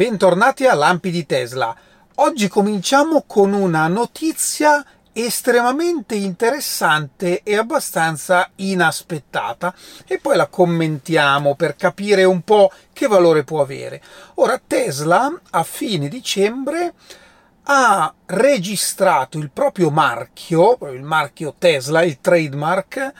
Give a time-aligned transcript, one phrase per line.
[0.00, 1.76] bentornati a Lampi di Tesla.
[2.14, 9.74] Oggi cominciamo con una notizia estremamente interessante e abbastanza inaspettata
[10.06, 14.00] e poi la commentiamo per capire un po' che valore può avere.
[14.36, 16.94] Ora Tesla a fine dicembre
[17.64, 23.12] ha registrato il proprio marchio, il marchio Tesla, il trademark,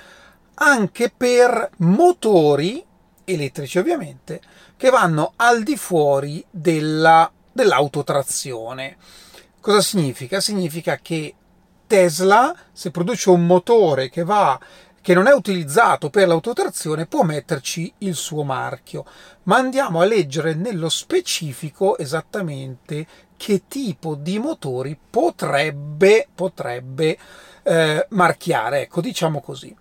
[0.54, 2.82] anche per motori
[3.24, 4.40] elettrici ovviamente,
[4.80, 8.96] che vanno al di fuori della, dell'autotrazione.
[9.60, 10.40] Cosa significa?
[10.40, 11.34] Significa che
[11.86, 14.58] Tesla, se produce un motore che va
[15.02, 19.04] che non è utilizzato per l'autotrazione può metterci il suo marchio,
[19.42, 23.06] ma andiamo a leggere nello specifico esattamente
[23.36, 27.18] che tipo di motori potrebbe, potrebbe
[27.64, 29.76] eh, marchiare, ecco, diciamo così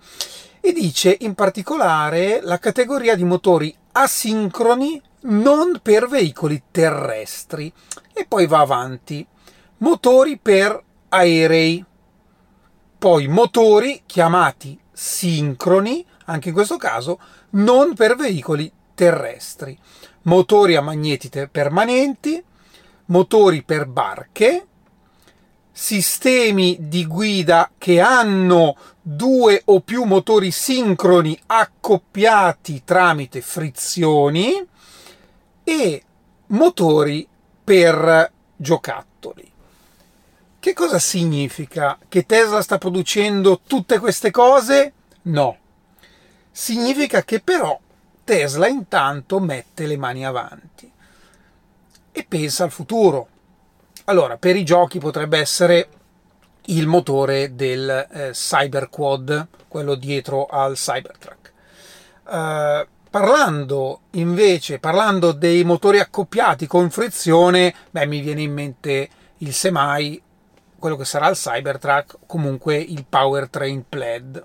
[0.62, 7.72] e dice in particolare la categoria di motori asincroni non per veicoli terrestri.
[8.14, 9.26] E poi va avanti.
[9.78, 11.84] Motori per aerei,
[12.98, 17.20] poi motori chiamati sincroni, anche in questo caso,
[17.52, 19.78] non per veicoli terrestri,
[20.24, 22.44] motori a magneti permanenti,
[23.06, 24.68] motori per barche,
[25.82, 34.62] sistemi di guida che hanno due o più motori sincroni accoppiati tramite frizioni
[35.64, 36.04] e
[36.48, 37.26] motori
[37.64, 39.50] per giocattoli.
[40.60, 41.98] Che cosa significa?
[42.10, 44.92] Che Tesla sta producendo tutte queste cose?
[45.24, 45.58] No.
[46.52, 47.80] Significa che però
[48.26, 50.92] Tesla intanto mette le mani avanti
[52.12, 53.30] e pensa al futuro
[54.10, 55.88] allora, per i giochi potrebbe essere
[56.66, 61.54] il motore del eh, Cyberquad, quello dietro al Cybertruck.
[62.26, 69.54] Uh, parlando invece, parlando dei motori accoppiati con frizione, beh, mi viene in mente il
[69.54, 70.20] Semai,
[70.80, 74.44] quello che sarà il Cybertruck, comunque il Powertrain Plaid.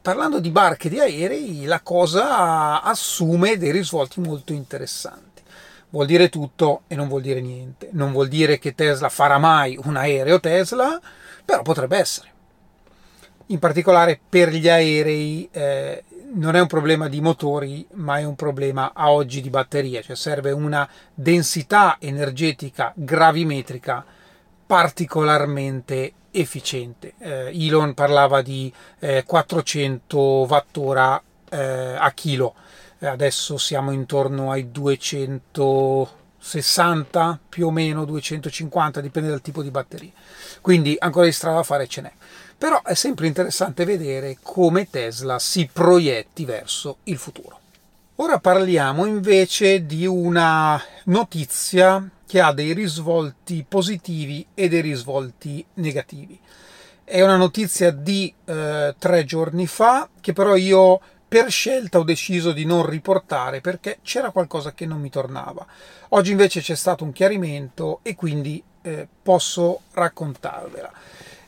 [0.00, 5.27] Parlando di barche e di aerei, la cosa assume dei risvolti molto interessanti
[5.90, 7.88] vuol dire tutto e non vuol dire niente.
[7.92, 11.00] Non vuol dire che Tesla farà mai un aereo Tesla,
[11.44, 12.32] però potrebbe essere.
[13.46, 16.04] In particolare per gli aerei eh,
[16.34, 20.16] non è un problema di motori, ma è un problema a oggi di batterie, cioè
[20.16, 24.04] serve una densità energetica gravimetrica
[24.66, 27.14] particolarmente efficiente.
[27.18, 31.20] Eh, Elon parlava di eh, 400 wattora
[31.50, 32.54] eh, a chilo
[33.06, 40.10] adesso siamo intorno ai 260 più o meno 250 dipende dal tipo di batteria.
[40.60, 42.10] Quindi ancora di strada da fare ce n'è.
[42.58, 47.60] Però è sempre interessante vedere come Tesla si proietti verso il futuro.
[48.16, 56.36] Ora parliamo invece di una notizia che ha dei risvolti positivi e dei risvolti negativi.
[57.04, 62.52] È una notizia di eh, tre giorni fa che però io per scelta ho deciso
[62.52, 65.66] di non riportare perché c'era qualcosa che non mi tornava.
[66.10, 70.90] Oggi invece c'è stato un chiarimento e quindi eh, posso raccontarvela.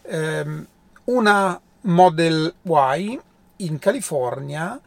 [0.02, 0.66] Um,
[1.04, 3.20] una Model Y
[3.56, 4.78] in California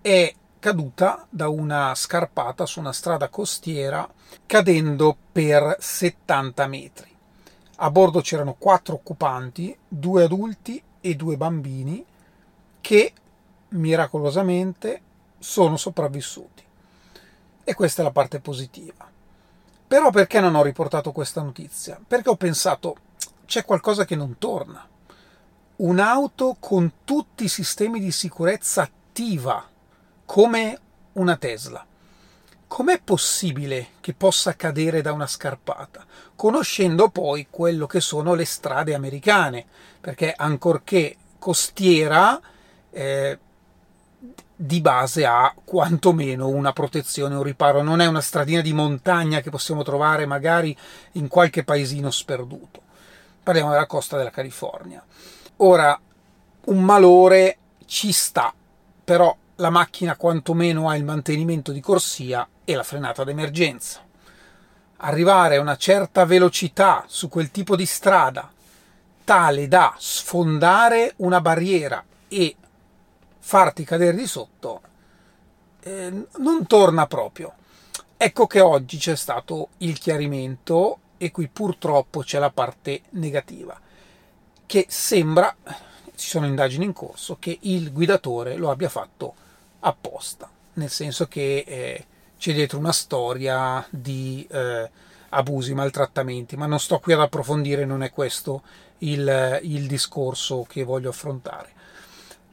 [0.00, 4.08] è caduta da una scarpata su una strada costiera
[4.46, 7.14] cadendo per 70 metri.
[7.76, 12.04] A bordo c'erano quattro occupanti, due adulti e due bambini
[12.80, 13.12] che
[13.70, 15.00] miracolosamente
[15.38, 16.64] sono sopravvissuti.
[17.64, 19.10] E questa è la parte positiva.
[19.86, 22.00] Però perché non ho riportato questa notizia?
[22.06, 22.96] Perché ho pensato
[23.46, 24.86] c'è qualcosa che non torna.
[25.76, 29.64] Un'auto con tutti i sistemi di sicurezza attiva,
[30.24, 30.80] come
[31.12, 31.86] una Tesla.
[32.66, 36.04] Com'è possibile che possa cadere da una scarpata?
[36.34, 39.64] Conoscendo poi quello che sono le strade americane,
[40.00, 42.40] perché ancorché costiera,
[42.90, 43.38] eh,
[44.58, 49.50] di base ha quantomeno una protezione, un riparo, non è una stradina di montagna che
[49.50, 50.74] possiamo trovare magari
[51.12, 52.80] in qualche paesino sperduto.
[53.42, 55.04] Parliamo della costa della California.
[55.58, 55.98] Ora,
[56.64, 58.52] un malore ci sta,
[59.04, 64.00] però la macchina quantomeno ha il mantenimento di corsia e la frenata d'emergenza.
[64.98, 68.50] Arrivare a una certa velocità su quel tipo di strada,
[69.22, 72.56] tale da sfondare una barriera e
[73.46, 74.80] farti cadere di sotto
[75.84, 77.54] eh, non torna proprio.
[78.16, 83.78] Ecco che oggi c'è stato il chiarimento e qui purtroppo c'è la parte negativa,
[84.66, 85.54] che sembra,
[86.16, 89.34] ci sono indagini in corso, che il guidatore lo abbia fatto
[89.78, 92.06] apposta, nel senso che eh,
[92.36, 94.90] c'è dietro una storia di eh,
[95.28, 98.62] abusi, maltrattamenti, ma non sto qui ad approfondire, non è questo
[98.98, 101.74] il, il discorso che voglio affrontare.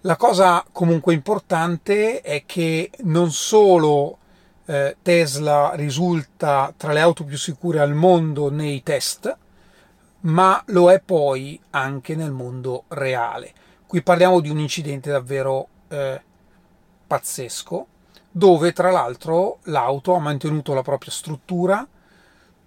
[0.05, 4.17] La cosa comunque importante è che non solo
[4.65, 9.33] eh, Tesla risulta tra le auto più sicure al mondo nei test,
[10.21, 13.53] ma lo è poi anche nel mondo reale.
[13.87, 16.21] Qui parliamo di un incidente davvero eh,
[17.07, 17.87] pazzesco,
[18.29, 21.87] dove tra l'altro l'auto ha mantenuto la propria struttura,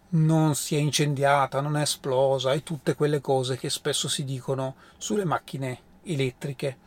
[0.08, 4.76] non si è incendiata, non è esplosa e tutte quelle cose che spesso si dicono
[4.96, 6.78] sulle macchine elettriche.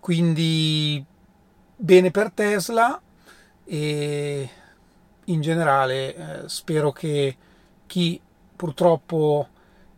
[0.00, 1.04] Quindi
[1.76, 3.00] bene per Tesla
[3.64, 4.50] e
[5.24, 7.36] in generale eh, spero che
[7.86, 8.20] chi
[8.56, 9.48] purtroppo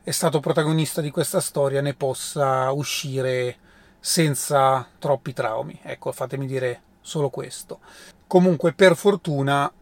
[0.02, 3.56] è stato protagonista di questa storia ne possa uscire
[4.00, 5.78] senza troppi traumi.
[5.82, 7.80] Ecco, fatemi dire solo questo.
[8.26, 9.72] Comunque, per fortuna,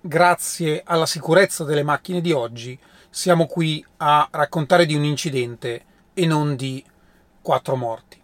[0.00, 2.78] grazie alla sicurezza delle macchine di oggi,
[3.08, 6.84] siamo qui a raccontare di un incidente e non di
[7.40, 8.23] quattro morti.